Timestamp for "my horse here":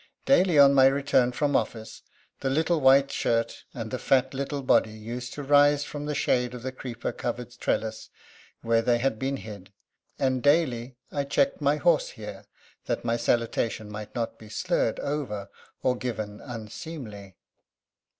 11.61-12.45